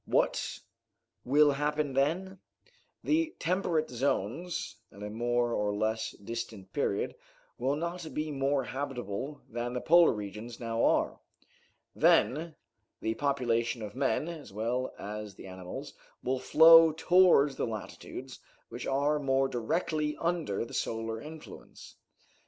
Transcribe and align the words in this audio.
What 0.07 0.61
will 1.23 1.51
happen, 1.51 1.93
then? 1.93 2.39
The 3.03 3.35
temperate 3.37 3.91
zones, 3.91 4.77
at 4.91 5.03
a 5.03 5.11
more 5.11 5.53
or 5.53 5.71
less 5.75 6.13
distant 6.13 6.73
period, 6.73 7.13
will 7.59 7.75
not 7.75 8.11
be 8.11 8.31
more 8.31 8.63
habitable 8.63 9.41
than 9.47 9.73
the 9.73 9.79
polar 9.79 10.11
regions 10.13 10.59
now 10.59 10.83
are. 10.83 11.19
Then 11.93 12.55
the 12.99 13.13
population 13.13 13.83
of 13.83 13.93
men, 13.95 14.27
as 14.27 14.51
well 14.51 14.91
as 14.97 15.35
the 15.35 15.45
animals, 15.45 15.93
will 16.23 16.39
flow 16.39 16.91
towards 16.93 17.55
the 17.57 17.67
latitudes 17.67 18.39
which 18.69 18.87
are 18.87 19.19
more 19.19 19.47
directly 19.47 20.17
under 20.17 20.65
the 20.65 20.73
solar 20.73 21.21
influence. 21.21 21.97